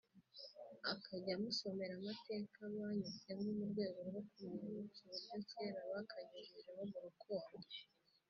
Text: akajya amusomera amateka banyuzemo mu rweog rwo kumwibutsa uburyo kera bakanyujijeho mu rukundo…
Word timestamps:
akajya 0.91 1.31
amusomera 1.37 1.93
amateka 1.99 2.57
banyuzemo 2.75 3.47
mu 3.57 3.65
rweog 3.71 3.95
rwo 4.07 4.21
kumwibutsa 4.29 4.99
uburyo 5.05 5.37
kera 5.49 5.79
bakanyujijeho 5.93 6.81
mu 6.91 6.97
rukundo… 7.05 7.57